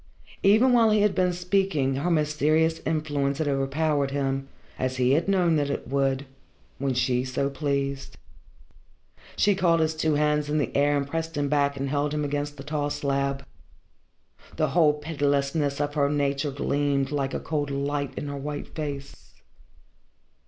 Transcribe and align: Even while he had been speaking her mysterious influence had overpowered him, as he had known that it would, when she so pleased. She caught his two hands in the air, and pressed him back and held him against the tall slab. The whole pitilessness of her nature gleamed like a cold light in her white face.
Even 0.41 0.73
while 0.73 0.89
he 0.89 1.01
had 1.01 1.13
been 1.13 1.31
speaking 1.31 1.97
her 1.97 2.09
mysterious 2.09 2.81
influence 2.87 3.37
had 3.37 3.47
overpowered 3.47 4.09
him, 4.09 4.47
as 4.79 4.97
he 4.97 5.11
had 5.11 5.27
known 5.27 5.57
that 5.57 5.69
it 5.69 5.87
would, 5.87 6.25
when 6.79 6.95
she 6.95 7.23
so 7.23 7.51
pleased. 7.51 8.17
She 9.35 9.53
caught 9.53 9.79
his 9.79 9.93
two 9.93 10.15
hands 10.15 10.49
in 10.49 10.57
the 10.57 10.75
air, 10.75 10.97
and 10.97 11.05
pressed 11.07 11.37
him 11.37 11.49
back 11.49 11.77
and 11.77 11.87
held 11.87 12.15
him 12.15 12.25
against 12.25 12.57
the 12.57 12.63
tall 12.63 12.89
slab. 12.89 13.45
The 14.55 14.69
whole 14.69 14.93
pitilessness 14.93 15.79
of 15.79 15.93
her 15.93 16.09
nature 16.09 16.49
gleamed 16.49 17.11
like 17.11 17.35
a 17.35 17.39
cold 17.39 17.69
light 17.69 18.11
in 18.17 18.25
her 18.27 18.37
white 18.37 18.69
face. 18.73 19.35